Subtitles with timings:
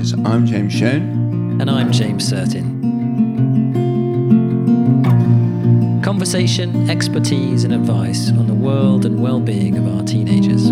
[0.00, 0.26] Teenagers.
[0.26, 1.60] I'm James Shone.
[1.60, 2.80] And I'm James Certin.
[6.02, 10.70] Conversation, expertise, and advice on the world and well being of our teenagers.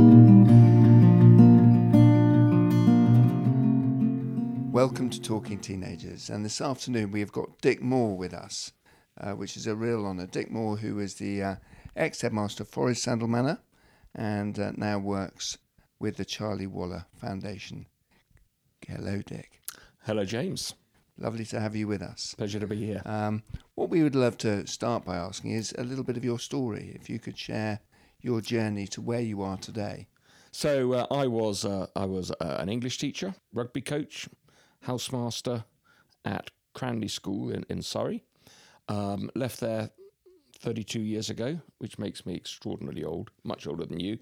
[4.72, 6.30] Welcome to Talking Teenagers.
[6.30, 8.72] And this afternoon we have got Dick Moore with us,
[9.20, 10.26] uh, which is a real honour.
[10.26, 11.56] Dick Moore, who is the uh,
[11.95, 13.58] ex headmaster of Forres Sandle Manor
[14.14, 15.59] and uh, now works
[16.01, 17.84] with the Charlie Waller Foundation.
[18.87, 19.60] Hello, Dick.
[20.05, 20.74] Hello, James.
[21.18, 22.34] Lovely to have you with us.
[22.38, 23.02] Pleasure to be here.
[23.04, 23.42] Um,
[23.74, 26.92] what we would love to start by asking is a little bit of your story.
[26.95, 27.80] If you could share
[28.20, 30.06] your journey to where you are today.
[30.52, 34.28] So uh, I was uh, I was uh, an English teacher, rugby coach,
[34.87, 35.65] housemaster
[36.24, 38.24] at Cranleigh School in, in Surrey.
[38.88, 39.90] Um, left there
[40.60, 44.18] 32 years ago, which makes me extraordinarily old, much older than you,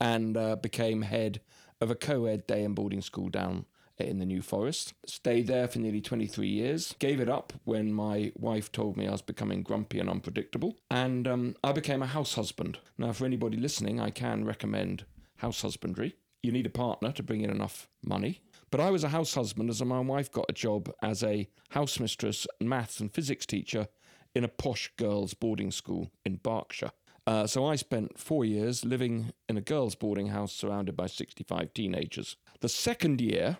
[0.00, 1.40] and uh, became head
[1.80, 3.64] of a co ed day and boarding school down
[4.08, 4.94] in the New Forest.
[5.06, 6.94] Stayed there for nearly 23 years.
[6.98, 10.76] Gave it up when my wife told me I was becoming grumpy and unpredictable.
[10.90, 12.78] And um, I became a house husband.
[12.98, 15.04] Now, for anybody listening, I can recommend
[15.36, 16.14] house husbandry.
[16.42, 18.40] You need a partner to bring in enough money.
[18.70, 21.98] But I was a house husband as my wife got a job as a house
[21.98, 23.88] mistress, maths and physics teacher
[24.34, 26.92] in a posh girls' boarding school in Berkshire.
[27.26, 31.74] Uh, so I spent four years living in a girls' boarding house surrounded by 65
[31.74, 32.36] teenagers.
[32.60, 33.58] The second year,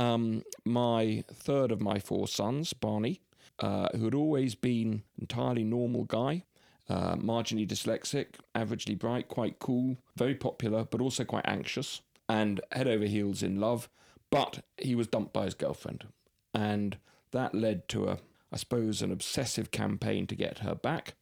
[0.00, 3.20] um, my third of my four sons, Barney,
[3.58, 6.44] uh, who had always been entirely normal guy,
[6.88, 12.88] uh, marginally dyslexic, averagely bright, quite cool, very popular, but also quite anxious, and head
[12.88, 13.90] over heels in love.
[14.30, 16.06] But he was dumped by his girlfriend,
[16.54, 16.96] and
[17.32, 18.18] that led to a,
[18.50, 21.14] I suppose, an obsessive campaign to get her back.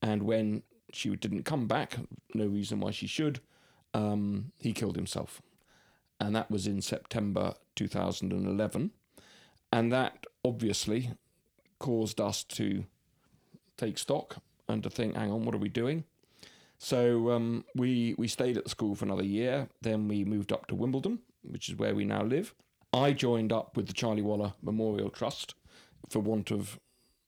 [0.00, 0.62] And when
[0.92, 1.96] she didn't come back,
[2.34, 3.40] no reason why she should,
[3.94, 5.42] um, he killed himself
[6.22, 8.92] and that was in September 2011.
[9.72, 11.10] And that obviously
[11.80, 12.84] caused us to
[13.76, 14.36] take stock
[14.68, 16.04] and to think, hang on, what are we doing?
[16.78, 19.68] So um, we we stayed at the school for another year.
[19.80, 22.54] Then we moved up to Wimbledon, which is where we now live.
[22.92, 25.54] I joined up with the Charlie Waller Memorial Trust
[26.08, 26.78] for want of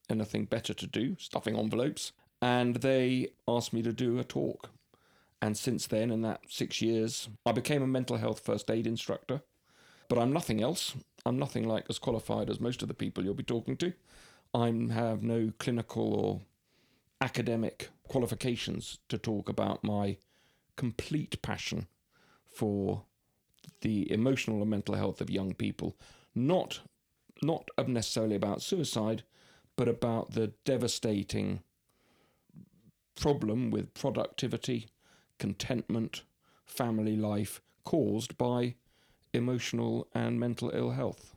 [0.08, 2.12] anything better to do, stuffing envelopes,
[2.42, 4.70] and they asked me to do a talk
[5.40, 9.42] and since then, in that six years, I became a mental health first aid instructor.
[10.08, 10.94] But I'm nothing else.
[11.26, 13.92] I'm nothing like as qualified as most of the people you'll be talking to.
[14.52, 16.40] I have no clinical or
[17.20, 20.18] academic qualifications to talk about my
[20.76, 21.86] complete passion
[22.46, 23.04] for
[23.80, 25.96] the emotional and mental health of young people.
[26.34, 26.80] Not,
[27.42, 29.24] not necessarily about suicide,
[29.76, 31.62] but about the devastating
[33.20, 34.88] problem with productivity
[35.38, 36.22] contentment,
[36.64, 38.74] family life caused by
[39.32, 41.34] emotional and mental ill health.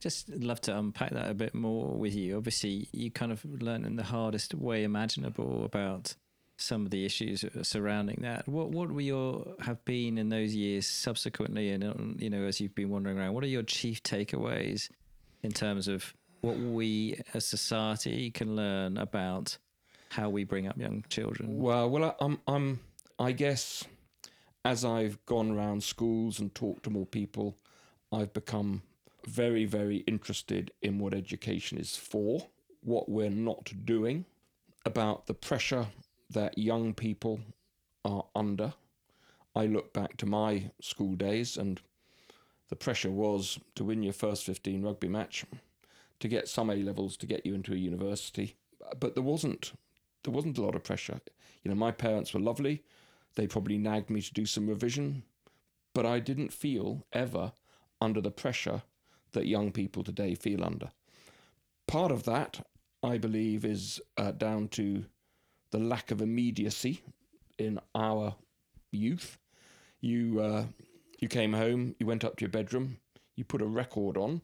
[0.00, 2.36] Just love to unpack that a bit more with you.
[2.36, 6.16] Obviously, you kind of learn in the hardest way imaginable about
[6.56, 8.48] some of the issues surrounding that.
[8.48, 12.74] What what were your have been in those years subsequently, and you know, as you've
[12.74, 14.88] been wandering around, what are your chief takeaways
[15.42, 19.58] in terms of what we as society can learn about
[20.12, 21.58] how we bring up young children?
[21.58, 22.80] Well, well, I'm, I'm,
[23.18, 23.84] I guess,
[24.64, 27.56] as I've gone around schools and talked to more people,
[28.12, 28.82] I've become
[29.26, 32.46] very, very interested in what education is for,
[32.82, 34.26] what we're not doing,
[34.84, 35.86] about the pressure
[36.28, 37.40] that young people
[38.04, 38.74] are under.
[39.56, 41.80] I look back to my school days, and
[42.68, 45.46] the pressure was to win your first 15 rugby match,
[46.20, 48.56] to get some A levels to get you into a university.
[48.98, 49.72] But there wasn't
[50.24, 51.20] there wasn't a lot of pressure.
[51.62, 52.82] You know, my parents were lovely.
[53.34, 55.22] They probably nagged me to do some revision,
[55.94, 57.52] but I didn't feel ever
[58.00, 58.82] under the pressure
[59.32, 60.90] that young people today feel under.
[61.86, 62.66] Part of that,
[63.02, 65.04] I believe, is uh, down to
[65.70, 67.02] the lack of immediacy
[67.58, 68.36] in our
[68.90, 69.38] youth.
[70.00, 70.64] You uh,
[71.20, 72.98] you came home, you went up to your bedroom,
[73.36, 74.42] you put a record on.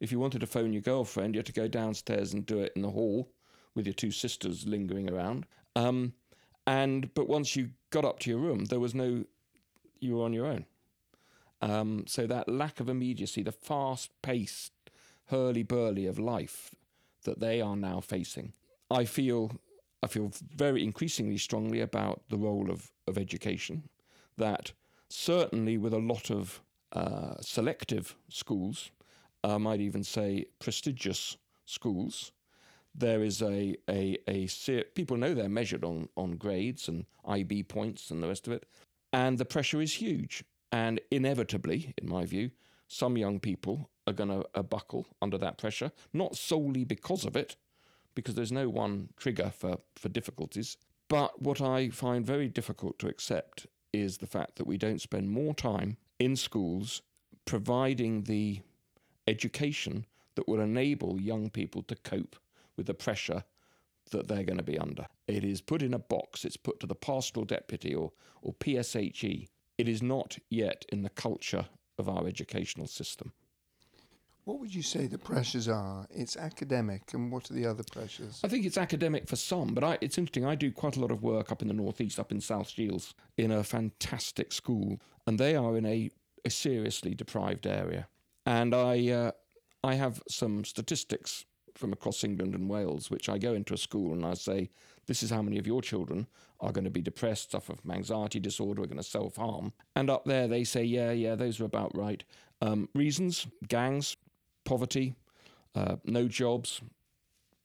[0.00, 2.72] If you wanted to phone your girlfriend, you had to go downstairs and do it
[2.76, 3.32] in the hall
[3.74, 5.46] with your two sisters lingering around.
[5.76, 6.14] Um,
[6.66, 9.24] and but once you got up to your room, there was no,
[10.00, 10.66] you were on your own.
[11.60, 14.72] Um, so that lack of immediacy, the fast-paced,
[15.26, 16.74] hurly-burly of life
[17.22, 18.52] that they are now facing,
[18.90, 19.52] I feel,
[20.02, 23.88] I feel very increasingly strongly about the role of of education.
[24.38, 24.72] That
[25.08, 28.90] certainly with a lot of uh, selective schools,
[29.44, 31.36] I might even say prestigious
[31.66, 32.32] schools,
[32.94, 34.48] there is a, a, a
[34.94, 38.66] people know they're measured on, on grades and IB points and the rest of it.
[39.12, 40.44] And the pressure is huge.
[40.70, 42.50] And inevitably, in my view,
[42.88, 47.36] some young people are going to uh, buckle under that pressure, not solely because of
[47.36, 47.56] it,
[48.14, 50.76] because there's no one trigger for, for difficulties.
[51.08, 55.30] But what I find very difficult to accept is the fact that we don't spend
[55.30, 57.02] more time in schools
[57.44, 58.60] providing the
[59.26, 62.36] education that will enable young people to cope
[62.82, 63.44] with the pressure
[64.10, 65.06] that they're going to be under.
[65.28, 68.10] It is put in a box, it's put to the pastoral deputy or,
[68.42, 69.46] or PSHE.
[69.78, 73.32] It is not yet in the culture of our educational system.
[74.44, 76.08] What would you say the pressures are?
[76.10, 78.40] It's academic, and what are the other pressures?
[78.42, 80.44] I think it's academic for some, but I, it's interesting.
[80.44, 83.14] I do quite a lot of work up in the northeast, up in South Shields,
[83.36, 86.10] in a fantastic school, and they are in a,
[86.44, 88.08] a seriously deprived area.
[88.44, 89.30] And I, uh,
[89.84, 94.12] I have some statistics from across England and Wales, which I go into a school
[94.12, 94.70] and I say,
[95.06, 96.26] this is how many of your children
[96.60, 99.72] are going to be depressed, suffer from anxiety disorder, are going to self harm.
[99.96, 102.22] And up there they say, yeah, yeah, those are about right.
[102.60, 104.16] Um, reasons gangs,
[104.64, 105.14] poverty,
[105.74, 106.80] uh, no jobs,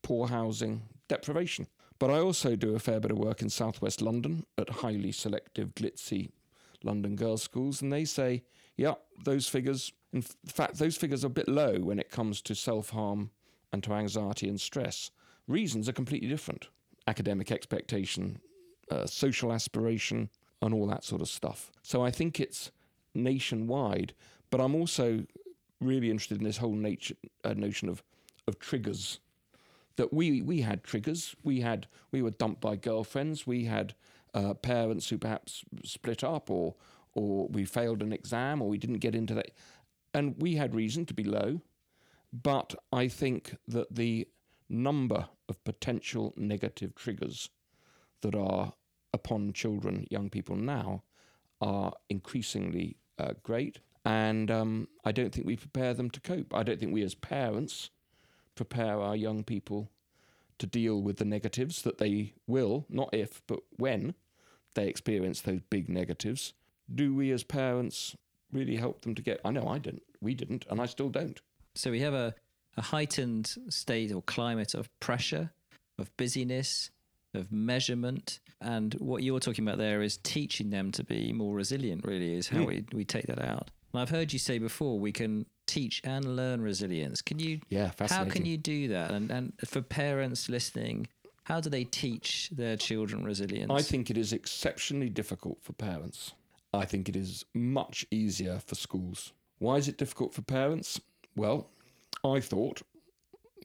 [0.02, 1.68] poor housing, deprivation.
[2.00, 5.74] But I also do a fair bit of work in southwest London at highly selective,
[5.76, 6.32] glitzy
[6.84, 8.44] London girls' schools, and they say,
[8.76, 8.94] yeah,
[9.24, 12.92] those figures, in fact, those figures are a bit low when it comes to self
[12.92, 13.32] harm
[13.72, 15.12] and to anxiety and stress.
[15.48, 16.68] Reasons are completely different
[17.08, 18.40] academic expectation,
[18.92, 20.30] uh, social aspiration,
[20.62, 21.72] and all that sort of stuff.
[21.84, 22.72] So I think it's
[23.14, 24.14] nationwide,
[24.50, 25.26] but I'm also
[25.80, 28.04] really interested in this whole nature, uh, notion of
[28.48, 29.20] of triggers.
[29.96, 31.36] That we we had triggers.
[31.44, 33.48] We had we were dumped by girlfriends.
[33.48, 33.96] We had
[34.34, 36.76] uh, parents who perhaps split up, or
[37.14, 39.52] or we failed an exam, or we didn't get into that,
[40.14, 41.62] and we had reason to be low.
[42.34, 44.28] But I think that the
[44.70, 47.50] number of potential negative triggers
[48.22, 48.74] that are
[49.14, 51.04] upon children, young people now,
[51.62, 53.80] are increasingly uh, great.
[54.06, 56.54] And um, I don't think we prepare them to cope.
[56.54, 57.90] I don't think we as parents
[58.56, 59.92] prepare our young people
[60.60, 64.16] to deal with the negatives that they will, not if, but when
[64.76, 66.54] they experience those big negatives.
[66.94, 68.16] Do we as parents
[68.52, 69.42] really help them to get?
[69.44, 70.04] I know I didn't.
[70.22, 71.42] We didn't, and I still don't.
[71.78, 72.34] So we have a,
[72.76, 75.52] a heightened state or climate of pressure,
[76.00, 76.90] of busyness,
[77.34, 78.40] of measurement.
[78.62, 82.48] And what you're talking about there is teaching them to be more resilient, really, is
[82.48, 82.68] how mm.
[82.68, 83.70] we, we take that out.
[83.94, 87.22] And I've heard you say before we can teach and learn resilience.
[87.22, 87.60] Can you?
[87.70, 89.12] Yeah, How can you do that?
[89.12, 91.08] And and for parents listening,
[91.44, 93.72] how do they teach their children resilience?
[93.72, 96.34] I think it is exceptionally difficult for parents.
[96.74, 99.34] I think it is much easier for schools.
[99.60, 101.00] Why is it difficult for parents?
[101.38, 101.70] Well,
[102.26, 102.82] I thought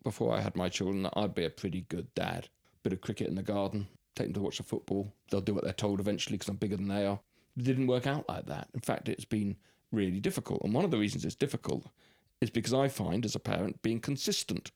[0.05, 2.51] before I had my children that I'd be a pretty good dad.
[2.83, 5.15] Bit of cricket in the garden, take them to watch the football.
[5.31, 7.19] They'll do what they're told eventually because I'm bigger than they are.
[7.57, 8.69] It didn't work out like that.
[8.75, 9.57] In fact, it's been
[9.91, 10.61] really difficult.
[10.63, 11.87] And one of the reasons it's difficult
[12.43, 14.71] is because I find, as a parent, being consistent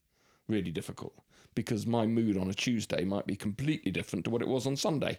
[0.48, 1.12] really difficult
[1.54, 4.76] because my mood on a Tuesday might be completely different to what it was on
[4.76, 5.18] Sunday.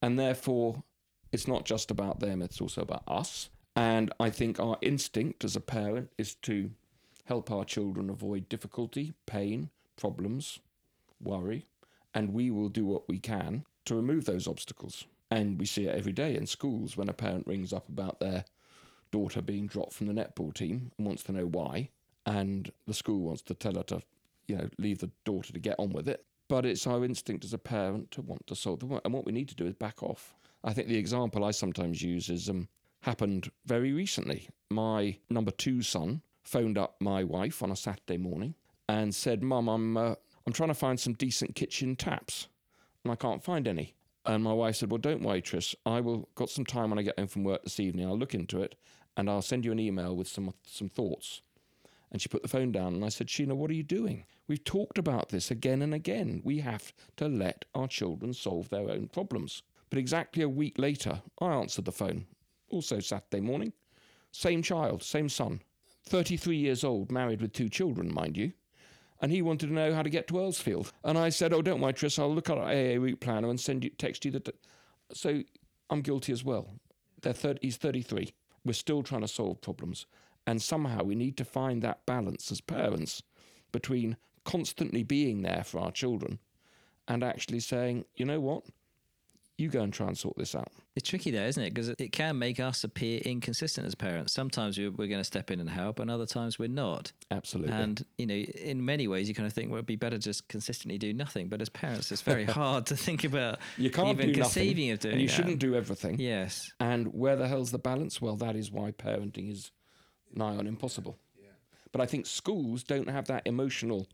[0.00, 0.82] And therefore,
[1.30, 3.50] it's not just about them, it's also about us.
[3.74, 6.70] And I think our instinct as a parent is to
[7.26, 10.60] help our children avoid difficulty, pain, problems,
[11.22, 11.66] worry,
[12.14, 15.04] and we will do what we can to remove those obstacles.
[15.30, 18.44] And we see it every day in schools when a parent rings up about their
[19.10, 21.90] daughter being dropped from the netball team and wants to know why,
[22.24, 24.02] and the school wants to tell her to,
[24.46, 26.24] you know, leave the daughter to get on with it.
[26.48, 29.32] But it's our instinct as a parent to want to solve the and what we
[29.32, 30.34] need to do is back off.
[30.62, 32.68] I think the example I sometimes use is um,
[33.00, 34.48] happened very recently.
[34.70, 38.54] My number two son phoned up my wife on a Saturday morning
[38.88, 40.14] and said, "Mum, I'm uh,
[40.46, 42.48] I'm trying to find some decent kitchen taps,
[43.04, 45.74] and I can't find any." And my wife said, "Well, don't worry, Tris.
[45.84, 48.06] I will got some time when I get home from work this evening.
[48.06, 48.76] I'll look into it,
[49.16, 51.42] and I'll send you an email with some some thoughts."
[52.12, 54.24] And she put the phone down, and I said, "Sheena, what are you doing?
[54.46, 56.40] We've talked about this again and again.
[56.44, 61.22] We have to let our children solve their own problems." But exactly a week later,
[61.40, 62.26] I answered the phone,
[62.68, 63.72] also Saturday morning.
[64.32, 65.62] Same child, same son,
[66.06, 68.52] 33 years old, married with two children, mind you
[69.20, 70.92] and he wanted to know how to get to Earlsfield.
[71.02, 72.18] And I said, "Oh, don't worry, Tris.
[72.18, 74.52] I'll look at our AA route planner and send you text you the."
[75.12, 75.42] So
[75.90, 76.74] I'm guilty as well.
[77.22, 78.32] They're 30, he's 33.
[78.64, 80.06] We're still trying to solve problems,
[80.46, 83.22] and somehow we need to find that balance as parents
[83.72, 86.38] between constantly being there for our children
[87.08, 88.64] and actually saying, you know what,
[89.58, 90.68] you go and try and sort this out.
[90.94, 91.74] It's tricky there, isn't it?
[91.74, 94.32] Because it can make us appear inconsistent as parents.
[94.32, 97.12] Sometimes we're, going to step in and help, and other times we're not.
[97.30, 97.72] Absolutely.
[97.72, 100.48] And, you know, in many ways, you kind of think, well, it'd be better just
[100.48, 101.48] consistently do nothing.
[101.48, 104.92] But as parents, it's very hard to think about you can't even do conceiving nothing,
[104.92, 105.34] of doing And you that.
[105.34, 106.18] shouldn't do everything.
[106.18, 106.72] Yes.
[106.80, 108.20] And where the hell's the balance?
[108.20, 109.70] Well, that is why parenting is
[110.34, 111.18] nigh on impossible.
[111.38, 111.48] Yeah.
[111.92, 114.06] But I think schools don't have that emotional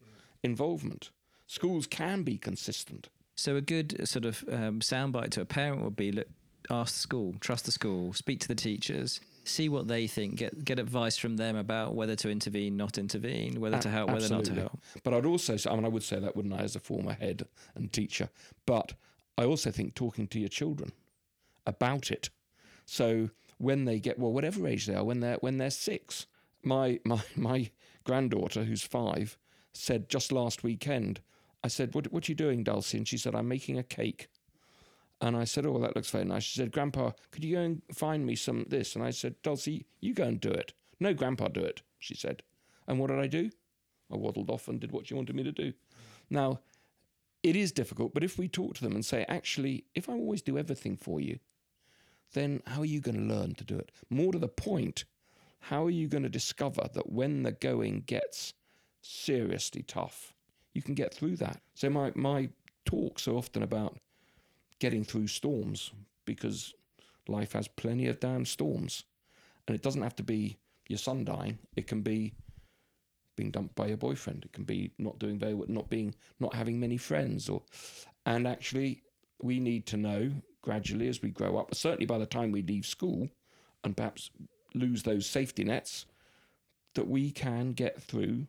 [0.42, 1.11] involvement.
[1.46, 3.08] Schools can be consistent.
[3.34, 6.28] So a good sort of um, soundbite to a parent would be: look,
[6.70, 10.64] ask the school, trust the school, speak to the teachers, see what they think, get
[10.64, 14.44] get advice from them about whether to intervene, not intervene, whether to help, whether not
[14.44, 14.78] to help.
[15.02, 17.46] But I'd also I mean, I would say that, wouldn't I, as a former head
[17.74, 18.28] and teacher?
[18.66, 18.94] But
[19.38, 20.92] I also think talking to your children
[21.66, 22.30] about it.
[22.84, 26.26] So when they get, well, whatever age they are, when they're when they're six,
[26.62, 27.70] my my my
[28.04, 29.38] granddaughter, who's five,
[29.72, 31.20] said just last weekend,
[31.64, 34.28] I said, "What what are you doing, Dulcie?" And she said, "I'm making a cake."
[35.21, 37.83] And I said, "Oh, that looks very nice." She said, "Grandpa, could you go and
[37.92, 41.49] find me some this?" And I said, "Dulcie, you go and do it." No, Grandpa,
[41.49, 41.83] do it.
[41.99, 42.42] She said.
[42.87, 43.50] And what did I do?
[44.11, 45.73] I waddled off and did what she wanted me to do.
[46.28, 46.61] Now,
[47.42, 50.42] it is difficult, but if we talk to them and say, actually, if I always
[50.42, 51.38] do everything for you,
[52.33, 53.90] then how are you going to learn to do it?
[54.09, 55.04] More to the point,
[55.59, 58.54] how are you going to discover that when the going gets
[59.00, 60.35] seriously tough,
[60.75, 61.61] you can get through that?
[61.75, 62.49] So my, my
[62.85, 63.99] talks are often about
[64.79, 65.93] getting through storms
[66.25, 66.75] because
[67.29, 69.05] life has plenty of damn storms.
[69.67, 70.57] And it doesn't have to be
[70.88, 71.59] your son dying.
[71.76, 72.35] It can be
[73.37, 74.45] being dumped by your boyfriend.
[74.45, 77.62] It can be not doing very well, not being, not having many friends, or,
[78.26, 79.02] and actually,
[79.41, 81.75] we need to know gradually as we grow up.
[81.75, 83.29] Certainly, by the time we leave school,
[83.85, 84.31] and perhaps
[84.75, 86.07] lose those safety nets,
[86.95, 88.47] that we can get through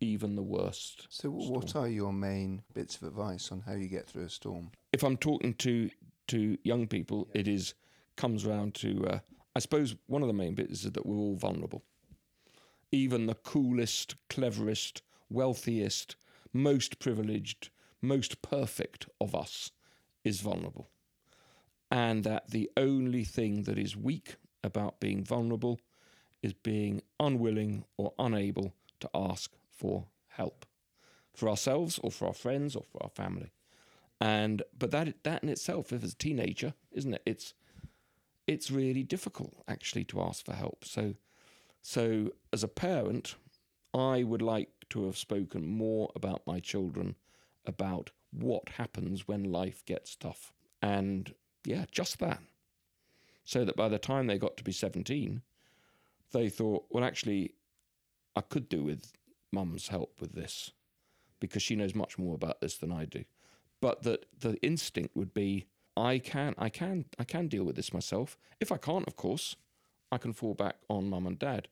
[0.00, 1.06] even the worst.
[1.10, 4.30] So, wh- what are your main bits of advice on how you get through a
[4.30, 4.70] storm?
[4.92, 5.90] if I'm talking to
[6.28, 7.74] to young people, it is
[8.16, 9.18] comes round to uh,
[9.56, 11.82] I suppose one of the main bits is that we're all vulnerable.
[12.90, 16.16] Even the coolest, cleverest, wealthiest,
[16.52, 19.72] most privileged, most perfect of us
[20.24, 20.88] is vulnerable,
[21.90, 25.80] and that the only thing that is weak about being vulnerable
[26.42, 30.66] is being unwilling or unable to ask for help
[31.38, 33.52] for ourselves or for our friends or for our family.
[34.20, 37.22] And but that that in itself if as a teenager isn't it?
[37.24, 37.54] It's
[38.46, 40.84] it's really difficult actually to ask for help.
[40.84, 41.14] So
[41.80, 43.36] so as a parent
[43.94, 47.14] i would like to have spoken more about my children
[47.64, 50.52] about what happens when life gets tough.
[50.82, 51.32] And
[51.64, 52.40] yeah just that.
[53.44, 55.40] So that by the time they got to be 17
[56.32, 57.54] they thought well actually
[58.36, 59.12] i could do with
[59.52, 60.72] mum's help with this
[61.40, 63.24] because she knows much more about this than i do
[63.80, 65.66] but that the instinct would be
[65.98, 68.38] I can I can I can deal with this myself.
[68.60, 69.56] If I can't, of course,
[70.12, 71.68] I can fall back on mum and dad.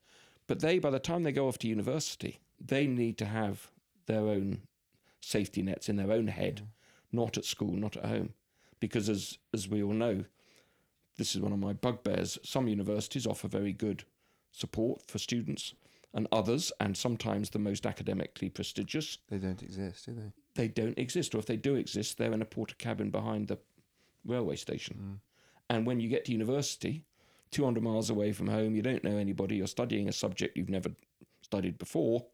[0.49, 3.71] But they by the time they go off to university, they need to have
[4.07, 4.63] their own
[5.21, 6.63] safety nets in their own head,
[7.13, 8.35] not at school, not at home.
[8.81, 10.25] Because as as we all know,
[11.19, 12.37] this is one of my bugbears.
[12.43, 14.05] Some universities offer very good
[14.51, 15.75] support for students
[16.17, 20.33] and others, and sometimes the most academically prestigious, They don't exist, do they?
[20.55, 23.59] they don't exist, or if they do exist, they're in a Portakabin behind the
[24.25, 24.97] railway station.
[24.99, 25.21] Mm.
[25.69, 27.05] And when you get to university,
[27.51, 30.89] 200 miles away from home, you don't know anybody, you're studying a subject you've never
[31.43, 32.25] studied before,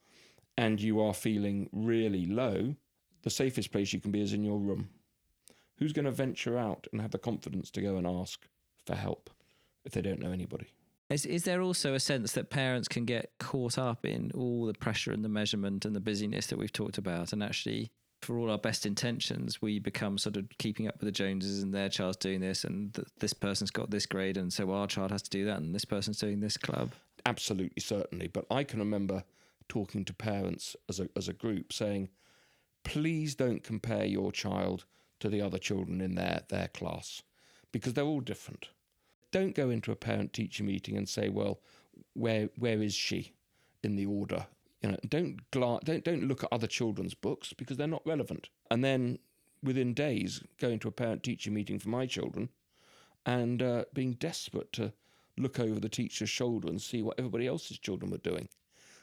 [0.56, 2.76] and you are feeling really low,
[3.22, 4.90] the safest place you can be is in your room.
[5.78, 8.46] Who's going to venture out and have the confidence to go and ask
[8.86, 9.28] for help
[9.84, 10.68] if they don't know anybody?
[11.12, 14.74] Is, is there also a sense that parents can get caught up in all the
[14.74, 17.90] pressure and the measurement and the busyness that we've talked about, and actually,
[18.22, 21.74] for all our best intentions, we become sort of keeping up with the Joneses, and
[21.74, 25.10] their child's doing this, and th- this person's got this grade, and so our child
[25.10, 26.92] has to do that, and this person's doing this club.
[27.26, 28.28] absolutely certainly.
[28.28, 29.24] But i can remember
[29.68, 32.08] talking to parents as a, as a group saying
[32.84, 34.84] please don't compare your child
[35.20, 37.22] to the other children in their, their class
[37.70, 38.68] because they're all different
[39.32, 41.60] don't go into a parent teacher meeting and say well
[42.14, 43.34] where where is she
[43.82, 44.46] in the order
[44.82, 48.48] you know don't gla- don't don't look at other children's books because they're not relevant
[48.70, 49.18] and then
[49.62, 52.48] within days going to a parent teacher meeting for my children
[53.24, 54.92] and uh, being desperate to
[55.38, 58.48] look over the teacher's shoulder and see what everybody else's children were doing.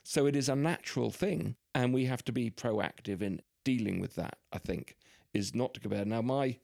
[0.03, 4.15] So it is a natural thing, and we have to be proactive in dealing with
[4.15, 4.38] that.
[4.51, 4.95] I think
[5.33, 6.05] is not to compare.
[6.05, 6.57] Now, my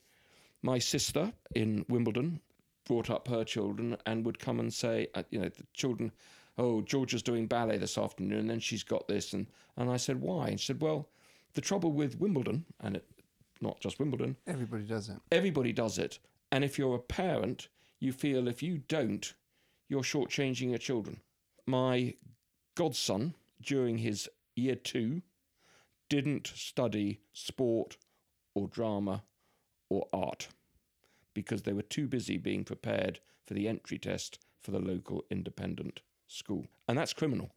[0.62, 2.42] my sister in Wimbledon
[2.86, 6.12] brought up her children and would come and say, uh, you know, the children,
[6.58, 10.22] oh, Georgia's doing ballet this afternoon, and then she's got this, and and I said,
[10.22, 10.48] why?
[10.48, 11.10] And she said, well,
[11.54, 13.06] the trouble with Wimbledon, and it,
[13.62, 15.18] not just Wimbledon, Everybody does it.
[15.32, 16.20] Everybody does it.
[16.52, 17.68] And if you're a parent,
[18.00, 19.34] you feel if you don't,
[19.90, 21.20] you're shortchanging your children.
[21.66, 22.14] My
[22.76, 25.22] godson, during his year two,
[26.10, 27.98] didn't study sport
[28.54, 29.24] or drama
[29.90, 30.48] or art
[31.36, 36.02] because they were too busy being prepared for the entry test for the local independent
[36.26, 36.66] school.
[36.88, 37.52] And that's criminal.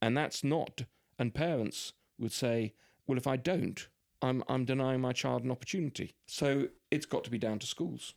[0.00, 0.84] And that's not,
[1.18, 2.72] and parents would say,
[3.06, 3.86] well, if I don't,
[4.22, 6.14] I'm, I'm denying my child an opportunity.
[6.26, 8.14] So it's got to be down to schools.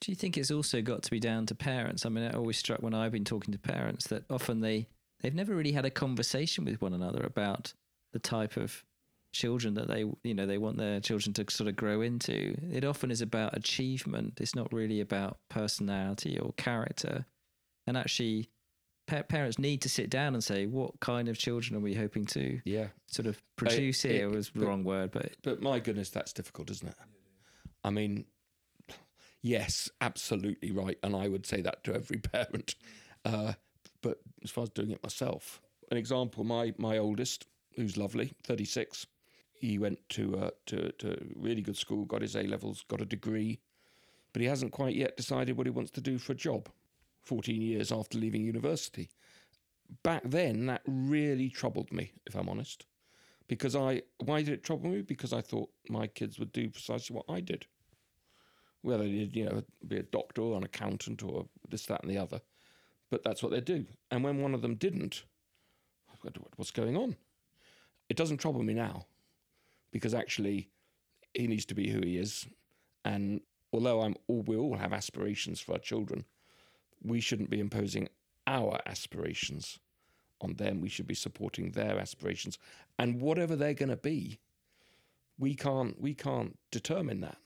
[0.00, 2.04] Do you think it's also got to be down to parents?
[2.04, 4.88] I mean, it always struck when I've been talking to parents that often they
[5.20, 7.72] they've never really had a conversation with one another about
[8.12, 8.84] the type of
[9.32, 12.56] children that they you know they want their children to sort of grow into.
[12.72, 14.38] It often is about achievement.
[14.40, 17.26] It's not really about personality or character.
[17.86, 18.48] And actually,
[19.06, 22.24] pa- parents need to sit down and say, what kind of children are we hoping
[22.26, 22.88] to Yeah.
[23.08, 24.28] sort of produce it- here?
[24.30, 26.94] was the wrong word, but But my goodness, that's difficult, isn't it?
[27.82, 28.26] I mean,
[29.42, 30.98] yes, absolutely right.
[31.02, 32.74] And I would say that to every parent.
[33.24, 33.54] Uh,
[34.02, 35.60] but as far as doing it myself,
[35.90, 39.06] an example, my, my oldest, who's lovely, 36,
[39.62, 43.06] he went to, uh, to, to really good school, got his A levels, got a
[43.06, 43.60] degree,
[44.32, 46.68] but he hasn't quite yet decided what he wants to do for a job
[47.22, 49.08] 14 years after leaving university.
[50.02, 52.84] Back then, that really troubled me, if I'm honest
[53.52, 55.02] because I why did it trouble me?
[55.02, 57.66] Because I thought my kids would do precisely what I did.
[58.80, 62.10] Whether they did, you know, be a doctor or an accountant or this, that, and
[62.10, 62.40] the other,
[63.10, 63.84] but that's what they do.
[64.10, 65.24] And when one of them didn't,
[66.08, 67.16] I went, "What- what's going on?
[68.08, 69.06] It doesn't trouble me now,
[69.92, 70.68] because actually,
[71.34, 72.46] he needs to be who he is.
[73.04, 73.40] And
[73.72, 76.24] although I'm, all, we all have aspirations for our children,
[77.02, 78.08] we shouldn't be imposing
[78.46, 79.78] our aspirations
[80.40, 80.80] on them.
[80.80, 82.58] We should be supporting their aspirations,
[82.98, 84.40] and whatever they're going to be,
[85.38, 87.38] we can't we can't determine that.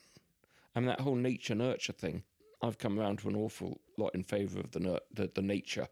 [0.75, 2.23] I mean, that whole nature nurture thing.
[2.61, 5.87] I've come around to an awful lot in favour of the, nur- the the nature,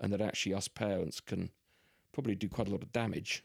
[0.00, 1.50] and that actually us parents can
[2.12, 3.44] probably do quite a lot of damage.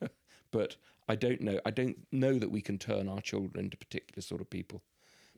[0.50, 0.76] but
[1.08, 1.60] I don't know.
[1.64, 4.82] I don't know that we can turn our children into particular sort of people.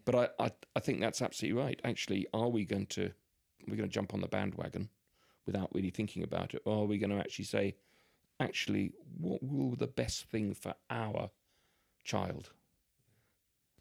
[0.05, 1.81] But I, I, I think that's absolutely right.
[1.85, 3.11] Actually, are we going to
[3.67, 4.89] we're going to jump on the bandwagon
[5.47, 7.75] without really thinking about it, or are we going to actually say,
[8.41, 11.31] actually, what will the best thing for our
[12.05, 12.51] child?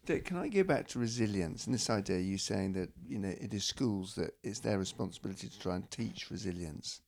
[0.04, 3.28] Dick, can I go back to resilience and this idea you saying that you know
[3.28, 7.02] it is schools that it's their responsibility to try and teach resilience.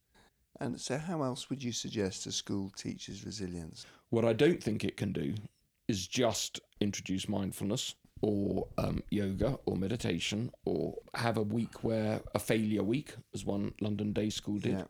[0.59, 3.87] And so, how else would you suggest a school teaches resilience?
[4.11, 5.35] What I don't think it can do
[5.89, 12.39] is just introduce mindfulness or um, yoga or meditation or have a week where a
[12.39, 14.73] failure week, as one London day school did.
[14.73, 14.85] Yeah,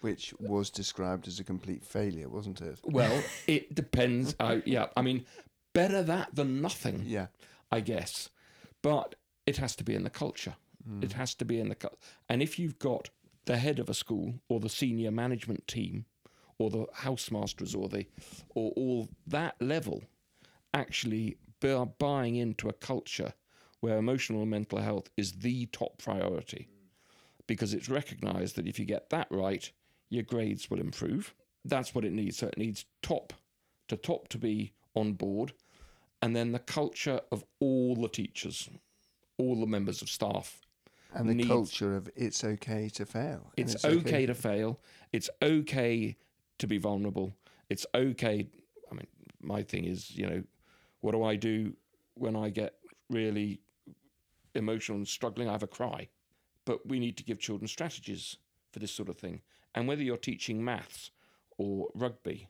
[0.00, 2.78] which was described as a complete failure, wasn't it?
[2.84, 4.36] Well, it depends.
[4.38, 5.24] Uh, yeah, I mean,
[5.72, 7.02] better that than nothing.
[7.04, 7.26] Yeah,
[7.72, 8.28] I guess.
[8.82, 10.54] But it has to be in the culture.
[11.02, 11.96] It has to be in the culture.
[12.28, 13.10] And if you've got
[13.46, 16.04] the head of a school or the senior management team
[16.58, 18.06] or the housemasters or the
[18.54, 20.02] or all that level
[20.74, 23.32] actually bu- buying into a culture
[23.80, 26.68] where emotional and mental health is the top priority.
[27.46, 29.70] Because it's recognized that if you get that right
[30.08, 31.34] your grades will improve.
[31.64, 32.38] That's what it needs.
[32.38, 33.32] So it needs top
[33.88, 35.52] to top to be on board.
[36.22, 38.68] And then the culture of all the teachers,
[39.38, 40.60] all the members of staff.
[41.16, 43.52] And the Needs- culture of it's okay to fail.
[43.56, 44.80] and It's, okay, to fail.
[45.12, 46.16] It's okay
[46.58, 47.34] to be vulnerable.
[47.68, 48.48] It's okay.
[48.90, 49.06] I mean,
[49.40, 50.42] my thing is, you know,
[51.00, 51.74] what do I do
[52.14, 52.74] when I get
[53.10, 53.60] really
[54.54, 55.48] emotional and struggling?
[55.48, 56.08] I have a cry.
[56.64, 58.36] But we need to give children strategies
[58.72, 59.42] for this sort of thing.
[59.74, 61.10] And whether you're teaching maths
[61.58, 62.48] or rugby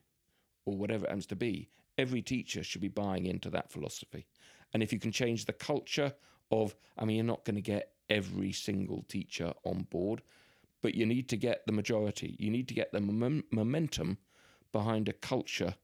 [0.65, 4.27] or whatever it happens to be, every teacher should be buying into that philosophy.
[4.73, 6.15] And if you can change the culture
[6.51, 10.23] of, I mean, you're not going to get every single teacher on board,
[10.83, 12.37] but you need to get the majority.
[12.39, 14.19] You need to get the mom- momentum
[14.73, 15.75] behind a culture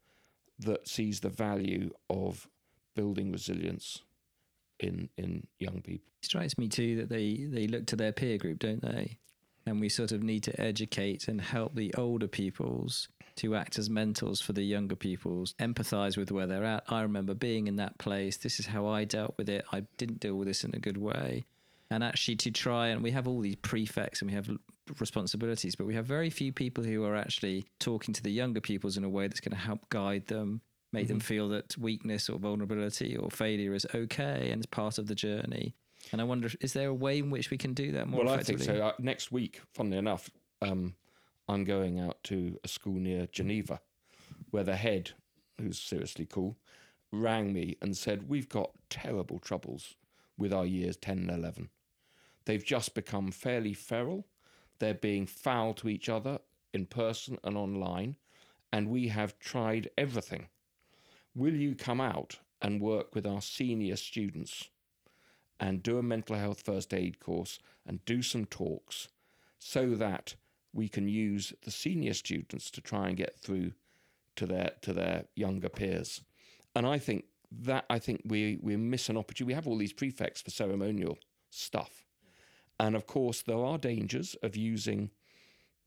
[0.58, 2.48] that sees the value of
[2.94, 4.02] building resilience
[4.78, 6.08] in in young people.
[6.22, 9.18] It strikes me too that they, they look to their peer group, don't they?
[9.64, 13.88] And we sort of need to educate and help the older peoples to act as
[13.88, 16.84] mentors for the younger peoples, empathize with where they're at.
[16.88, 18.36] I remember being in that place.
[18.36, 19.64] This is how I dealt with it.
[19.72, 21.46] I didn't deal with this in a good way.
[21.92, 24.50] And actually, to try and we have all these prefects and we have
[24.98, 28.96] responsibilities, but we have very few people who are actually talking to the younger pupils
[28.96, 32.38] in a way that's going to help guide them, make them feel that weakness or
[32.38, 35.74] vulnerability or failure is okay and it's part of the journey.
[36.10, 38.34] And I wonder, is there a way in which we can do that more well,
[38.34, 38.74] I think so.
[38.74, 40.30] Uh, next week, funnily enough,
[40.62, 40.94] um,
[41.48, 43.80] I'm going out to a school near Geneva,
[44.50, 45.12] where the head,
[45.60, 46.56] who's seriously cool,
[47.12, 49.94] rang me and said, "We've got terrible troubles
[50.36, 51.68] with our years 10 and 11.
[52.44, 54.26] They've just become fairly feral.
[54.78, 56.40] They're being foul to each other
[56.72, 58.16] in person and online,
[58.72, 60.48] and we have tried everything.
[61.34, 64.68] Will you come out and work with our senior students
[65.60, 69.08] and do a mental health first aid course and do some talks
[69.58, 70.34] so that
[70.72, 73.72] we can use the senior students to try and get through
[74.36, 76.22] to their to their younger peers.
[76.74, 79.52] And I think that I think we we miss an opportunity.
[79.52, 81.18] We have all these prefects for ceremonial
[81.50, 82.04] stuff.
[82.82, 85.10] And of course there are dangers of using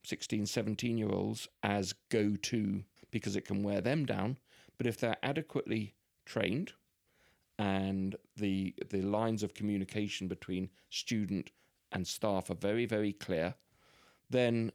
[0.06, 4.38] 16, 17 year olds as go to because it can wear them down.
[4.78, 5.94] But if they're adequately
[6.26, 6.72] trained
[7.60, 11.52] and the the lines of communication between student
[11.92, 13.56] and staff are very, very clear,
[14.30, 14.72] then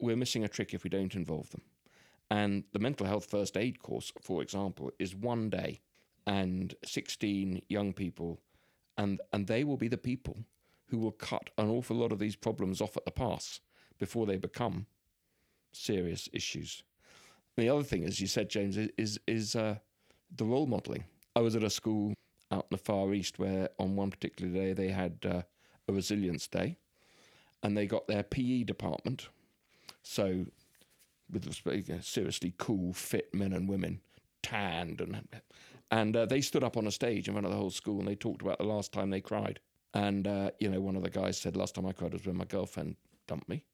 [0.00, 1.62] we're missing a trick if we don't involve them.
[2.30, 5.80] And the mental health first aid course, for example, is one day
[6.26, 8.40] and 16 young people,
[8.96, 10.38] and, and they will be the people
[10.88, 13.60] who will cut an awful lot of these problems off at the pass
[13.98, 14.86] before they become
[15.72, 16.82] serious issues.
[17.56, 19.76] The other thing, as you said, James, is is uh,
[20.34, 21.04] the role modelling.
[21.34, 22.14] I was at a school
[22.50, 25.42] out in the Far East where on one particular day they had uh,
[25.88, 26.78] a resilience day,
[27.62, 29.28] and they got their PE department.
[30.02, 30.46] So,
[31.30, 31.52] with
[32.02, 34.00] seriously cool, fit men and women,
[34.42, 35.28] tanned and
[35.90, 38.08] and uh, they stood up on a stage in front of the whole school and
[38.08, 39.60] they talked about the last time they cried.
[39.94, 42.36] And uh, you know, one of the guys said, "Last time I cried was when
[42.36, 42.96] my girlfriend
[43.26, 43.64] dumped me."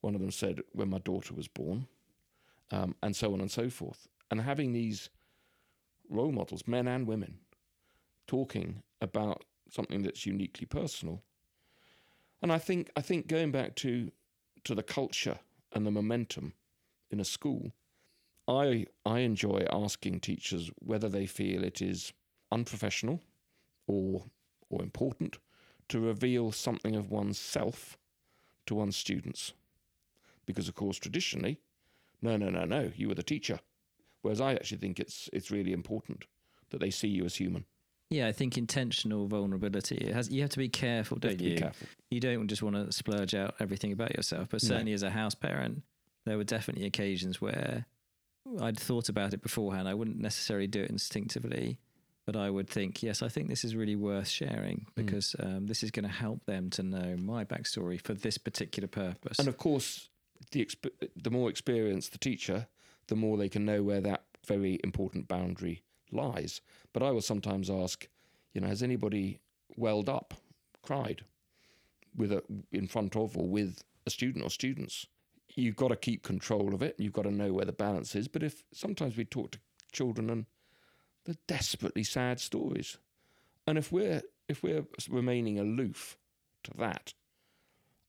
[0.00, 1.86] One of them said, "When my daughter was born,"
[2.70, 4.08] um, and so on and so forth.
[4.30, 5.10] And having these
[6.08, 7.38] role models, men and women,
[8.26, 11.22] talking about something that's uniquely personal.
[12.42, 14.10] And I think I think going back to
[14.64, 15.38] to the culture
[15.72, 16.54] and the momentum
[17.10, 17.72] in a school,
[18.48, 22.12] I I enjoy asking teachers whether they feel it is
[22.50, 23.20] unprofessional
[23.86, 24.24] or
[24.74, 25.38] or important
[25.88, 27.96] to reveal something of oneself
[28.66, 29.52] to one's students.
[30.46, 31.60] Because of course traditionally,
[32.20, 33.60] no no no no, you were the teacher.
[34.22, 36.24] Whereas I actually think it's it's really important
[36.70, 37.64] that they see you as human.
[38.10, 39.96] Yeah, I think intentional vulnerability.
[39.96, 41.54] It has you have to be careful, don't you?
[41.54, 41.88] Be careful.
[42.10, 44.48] You don't just want to splurge out everything about yourself.
[44.50, 44.96] But certainly no.
[44.96, 45.82] as a house parent,
[46.24, 47.86] there were definitely occasions where
[48.60, 49.88] I'd thought about it beforehand.
[49.88, 51.78] I wouldn't necessarily do it instinctively,
[52.26, 55.04] but I would think, yes, I think this is really worth sharing hmm.
[55.04, 55.56] because mm.
[55.56, 59.38] um, this is going to help them to know my backstory for this particular purpose.
[59.38, 60.08] And of course,
[60.50, 62.66] the exp- the more experienced the teacher,
[63.08, 65.82] the more they can know where that very important boundary
[66.12, 66.60] lies.
[66.92, 68.08] But I will sometimes ask,
[68.52, 69.40] you know, has anybody
[69.76, 70.34] welled up,
[70.82, 71.22] cried,
[72.16, 75.06] with a in front of or with a student or students?
[75.56, 76.96] you've got to keep control of it.
[76.98, 78.28] You've got to know where the balance is.
[78.28, 79.58] But if sometimes we talk to
[79.92, 80.46] children and
[81.24, 82.98] they're desperately sad stories,
[83.66, 86.18] and if we're if we're remaining aloof
[86.64, 87.14] to that,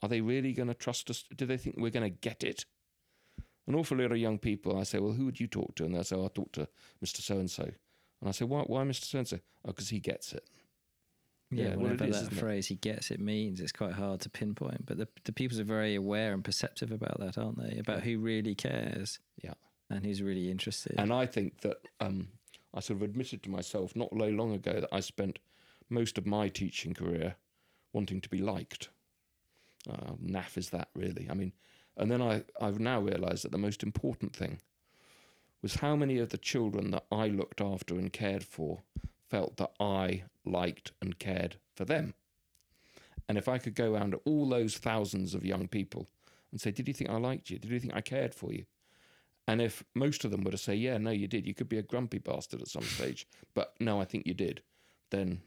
[0.02, 1.24] are they really going to trust us?
[1.36, 2.66] Do they think we're going to get it?
[3.68, 5.86] An awful lot of young people, I say, well, who would you talk to?
[5.86, 6.68] And they say, oh, I talk to
[7.04, 7.22] Mr.
[7.22, 7.64] So and so.
[7.64, 9.06] And I say, why, why Mr.
[9.06, 9.40] So and so?
[9.64, 10.48] Oh, because he gets it.
[11.52, 14.86] Yeah, yeah whatever that phrase "he gets it" means, it's quite hard to pinpoint.
[14.86, 17.78] But the the pupils are very aware and perceptive about that, aren't they?
[17.78, 19.54] About who really cares, yeah,
[19.90, 20.96] and who's really interested.
[20.98, 22.30] And I think that um,
[22.76, 25.40] I sort of admitted to myself not very long ago that I spent
[25.90, 27.36] most of my teaching career
[27.94, 28.90] wanting to be liked.
[29.90, 31.28] Uh, naff is that really?
[31.30, 31.54] I mean,
[31.96, 34.60] and then I I've now realised that the most important thing
[35.62, 38.82] was how many of the children that I looked after and cared for
[39.30, 42.14] felt that I liked and cared for them.
[43.28, 46.08] And if I could go around to all those thousands of young people
[46.52, 47.58] and say, Did you think I liked you?
[47.58, 48.66] Did you think I cared for you?
[49.48, 51.78] And if most of them were to say, Yeah, no, you did, you could be
[51.78, 54.62] a grumpy bastard at some stage, but no, I think you did,
[55.12, 55.42] then,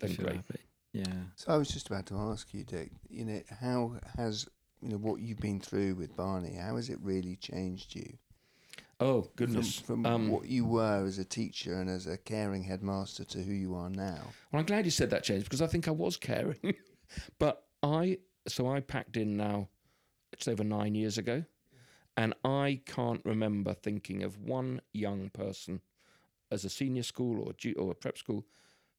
[0.00, 0.36] then great.
[0.36, 0.60] Happy.
[0.92, 1.04] Yeah.
[1.34, 4.46] So I was just about to ask you, Dick, you know, how has,
[4.80, 8.16] you know, what you've been through with Barney, how has it really changed you?
[8.98, 9.78] Oh goodness!
[9.78, 13.42] From, from um, what you were as a teacher and as a caring headmaster to
[13.42, 14.22] who you are now.
[14.50, 16.74] Well, I'm glad you said that, James, because I think I was caring.
[17.38, 19.68] but I, so I packed in now,
[20.32, 21.44] it's over nine years ago,
[22.16, 25.80] and I can't remember thinking of one young person
[26.50, 28.46] as a senior school or or a prep school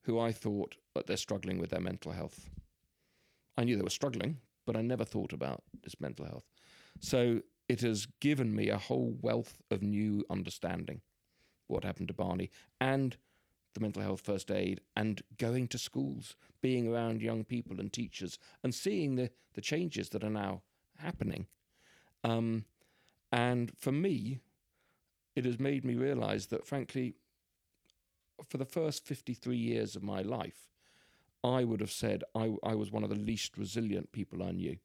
[0.03, 2.49] who I thought that they're struggling with their mental health.
[3.57, 6.45] I knew they were struggling, but I never thought about this mental health.
[6.99, 11.01] So it has given me a whole wealth of new understanding
[11.67, 12.49] what happened to Barney
[12.79, 13.17] and
[13.73, 18.39] the mental health first aid and going to schools, being around young people and teachers
[18.63, 20.61] and seeing the, the changes that are now
[20.97, 21.47] happening.
[22.23, 22.65] Um,
[23.31, 24.39] and for me,
[25.35, 27.15] it has made me realize that, frankly,
[28.47, 30.69] for the first 53 years of my life,
[31.43, 34.77] I would have said I, I was one of the least resilient people I knew.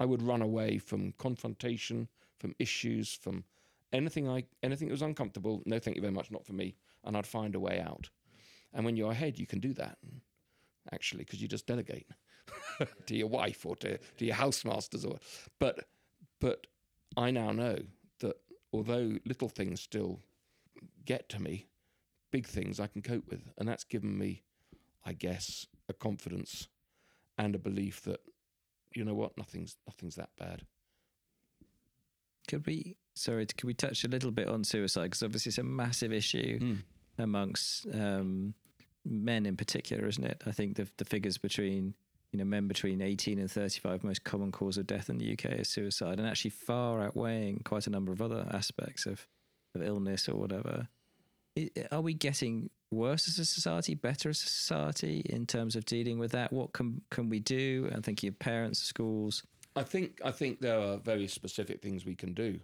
[0.00, 3.44] I would run away from confrontation, from issues, from
[3.92, 5.62] anything I anything that was uncomfortable.
[5.66, 6.74] No, thank you very much, not for me.
[7.04, 8.10] And I'd find a way out.
[8.72, 9.98] And when you're ahead, you can do that
[10.92, 12.06] actually because you just delegate.
[13.06, 15.18] to your wife or to, to your housemasters or
[15.58, 15.86] but
[16.40, 16.66] but
[17.16, 17.78] I now know
[18.20, 18.36] that
[18.72, 20.20] although little things still
[21.04, 21.66] get to me,
[22.30, 23.42] big things I can cope with.
[23.58, 24.42] And that's given me,
[25.04, 26.68] I guess, a confidence
[27.36, 28.20] and a belief that,
[28.94, 30.62] you know what, nothing's nothing's that bad.
[32.48, 35.04] Could we, sorry, could we touch a little bit on suicide?
[35.04, 36.78] Because obviously it's a massive issue Mm.
[37.18, 38.54] amongst um,
[39.04, 40.42] men in particular, isn't it?
[40.46, 41.94] I think the, the figures between,
[42.32, 45.60] you know, men between 18 and 35, most common cause of death in the UK
[45.60, 49.26] is suicide, and actually far outweighing quite a number of other aspects of,
[49.74, 50.88] of illness or whatever.
[51.90, 56.18] Are we getting worse as a society, better as a society in terms of dealing
[56.18, 56.50] with that?
[56.50, 57.90] What can can we do?
[57.92, 59.42] I'm thinking of parents, schools.
[59.76, 62.60] I think I think there are very specific things we can do,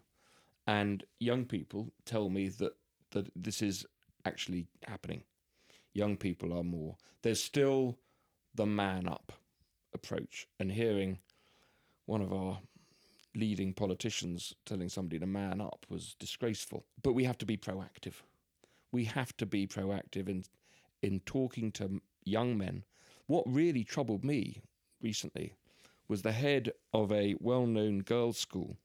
[0.66, 2.72] and young people tell me that
[3.10, 3.84] that this is
[4.24, 5.24] actually happening.
[5.92, 6.96] Young people are more.
[7.20, 7.98] There's still
[8.54, 9.32] the man up
[9.94, 11.18] approach, and hearing
[12.06, 12.60] one of our
[13.34, 16.84] leading politicians telling somebody to man up was disgraceful.
[17.02, 18.14] But we have to be proactive.
[18.90, 20.44] We have to be proactive in
[21.02, 22.84] in talking to young men.
[23.26, 24.62] What really troubled me
[25.00, 25.54] recently
[26.08, 28.78] was the head of a well known girls' school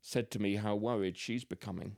[0.00, 1.96] said to me how worried she's becoming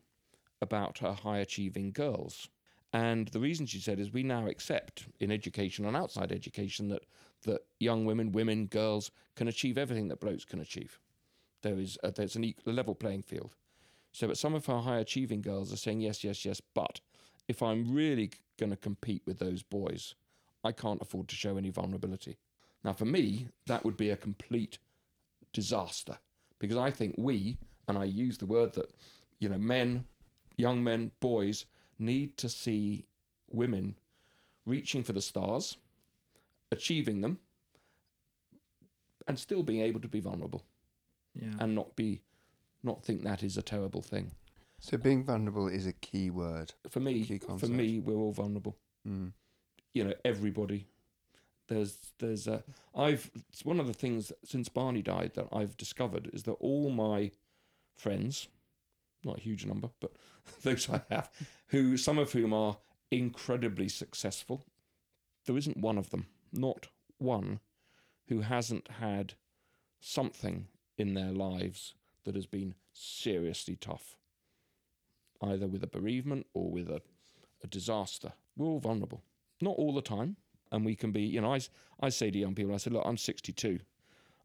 [0.61, 2.49] about her high achieving girls.
[2.95, 7.03] And the reason she said is we now accept in education and outside education that,
[7.43, 11.01] that young women, women, girls can achieve everything that blokes can achieve.
[11.63, 13.57] There is a, there's an equal level playing field.
[14.13, 16.63] So, but some of our high achieving girls are saying yes, yes, yes.
[16.73, 17.01] But
[17.49, 18.31] if I'm really
[18.61, 20.15] going to compete with those boys,
[20.63, 22.39] I can't afford to show any vulnerability.
[22.85, 24.79] Now, for me, that would be a complete
[25.53, 26.17] disaster
[26.61, 28.93] because I think we, and I use the word that,
[29.41, 30.05] you know, men,
[30.57, 31.67] young men, boys
[31.99, 33.07] need to see
[33.51, 33.97] women
[34.67, 35.77] reaching for the stars,
[36.73, 37.39] achieving them,
[39.27, 40.65] and still being able to be vulnerable
[41.35, 41.55] Yeah.
[41.59, 42.21] and not be,
[42.83, 44.33] not think that is a terrible thing.
[44.81, 46.75] So being vulnerable is a key word.
[46.91, 48.77] For me, Key for me, we're all vulnerable.
[49.07, 49.33] Mm.
[49.93, 50.87] you know everybody
[51.69, 56.31] there's there's a i've it's one of the things since barney died that i've discovered
[56.33, 57.31] is that all my
[57.95, 58.49] friends
[59.25, 60.13] not a huge number but
[60.63, 61.31] those i have
[61.69, 62.77] who some of whom are
[63.11, 64.65] incredibly successful.
[65.47, 67.61] There isn't one of them not one
[68.29, 69.35] who hasn't had
[70.01, 74.17] something in their lives that has been seriously tough
[75.43, 77.03] either with a bereavement or with a,
[77.63, 78.33] a disaster.
[78.57, 79.23] We're all vulnerable.
[79.61, 80.37] Not all the time.
[80.73, 81.61] And we can be you know I,
[82.01, 83.79] I say to young people i say look i'm 62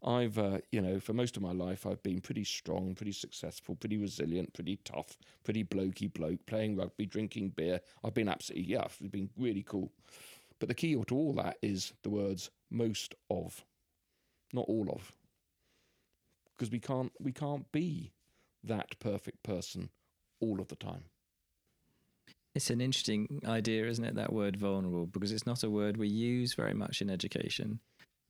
[0.05, 3.75] i've uh, you know for most of my life i've been pretty strong pretty successful
[3.75, 7.81] pretty resilient pretty tough pretty blokey bloke playing rugby drinking beer.
[8.03, 9.91] I've been absolutely yeah i've been really cool.
[10.59, 13.63] But the key to all that is the words most of.
[14.53, 15.13] Not all of.
[16.55, 18.11] Because we can't we can't be
[18.63, 19.89] that perfect person
[20.41, 21.05] all of the time.
[22.55, 24.15] It's an interesting idea, isn't it?
[24.15, 27.79] That word vulnerable, because it's not a word we use very much in education.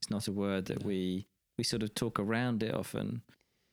[0.01, 1.25] It's not a word that we
[1.59, 3.21] we sort of talk around it often,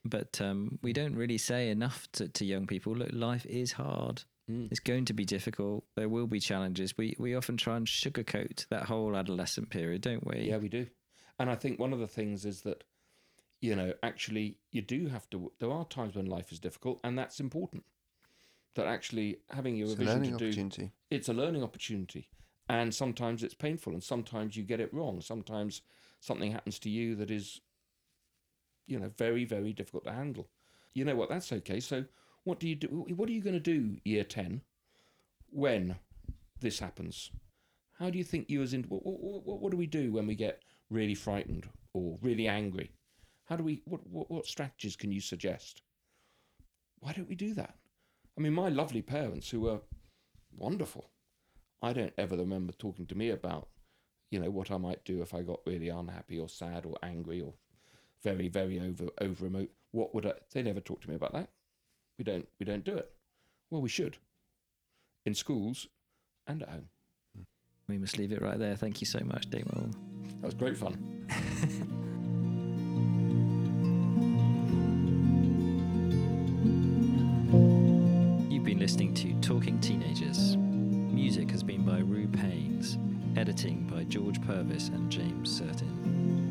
[0.05, 2.97] but um, we don't really say enough to, to young people.
[2.97, 4.25] Look, life is hard.
[4.51, 4.67] Mm.
[4.73, 5.85] It's going to be difficult.
[5.95, 6.99] There will be challenges.
[6.99, 10.49] We we often try and sugarcoat that whole adolescent period, don't we?
[10.51, 10.87] Yeah, we do.
[11.39, 12.83] And I think one of the things is that,
[13.61, 15.53] you know, actually, you do have to.
[15.61, 17.85] There are times when life is difficult, and that's important.
[18.75, 20.91] That actually having your It's a vision learning to do opportunity.
[21.09, 22.29] it's a learning opportunity,
[22.69, 25.21] and sometimes it's painful, and sometimes you get it wrong.
[25.21, 25.83] Sometimes
[26.21, 27.61] something happens to you that is,
[28.87, 30.49] you know, very very difficult to handle.
[30.95, 31.29] You know what?
[31.29, 31.81] That's okay.
[31.81, 32.05] So
[32.45, 33.07] what do you do?
[33.17, 34.63] What are you going to do year ten
[35.51, 35.97] when
[36.61, 37.31] this happens?
[37.99, 40.35] How do you think you as in what, what, what do we do when we
[40.35, 42.93] get really frightened or really angry?
[43.47, 45.83] How do we what, what what strategies can you suggest?
[47.01, 47.75] Why don't we do that?
[48.37, 49.81] I mean, my lovely parents who were
[50.57, 51.11] wonderful.
[51.83, 53.69] I don't ever remember talking to me about,
[54.31, 57.41] you know, what I might do if I got really unhappy or sad or angry
[57.41, 57.55] or
[58.27, 59.71] very, very over over remote.
[59.93, 60.33] What would I?
[60.53, 61.49] They never talk to me about that.
[62.19, 62.49] We don't.
[62.59, 63.09] We don't do it.
[63.71, 64.17] Well, we should.
[65.25, 65.87] In schools
[66.47, 66.89] and at home.
[67.89, 68.75] We must leave it right there.
[68.75, 69.91] Thank you so much, Moore.
[70.41, 71.25] That was great fun.
[78.51, 80.57] You've been listening to Talking Teenagers.
[80.57, 82.99] Music has been by Rue Paynes,
[83.39, 86.46] editing by George Purvis and James Certin.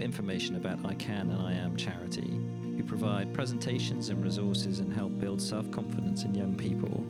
[0.00, 2.40] More information about I Can and I Am charity,
[2.74, 7.04] who provide presentations and resources and help build self confidence in young people,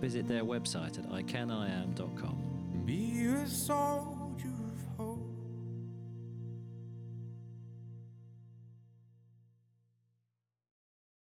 [0.00, 2.82] visit their website at icanIam.com.
[2.84, 4.11] Be a song